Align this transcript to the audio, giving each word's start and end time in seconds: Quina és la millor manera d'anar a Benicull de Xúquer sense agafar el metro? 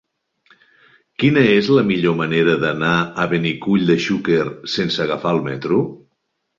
Quina 1.23 1.43
és 1.57 1.69
la 1.79 1.83
millor 1.91 2.17
manera 2.23 2.57
d'anar 2.65 2.97
a 2.97 3.29
Benicull 3.37 3.87
de 3.93 4.01
Xúquer 4.09 4.45
sense 4.81 5.09
agafar 5.09 5.39
el 5.39 5.49
metro? 5.55 5.85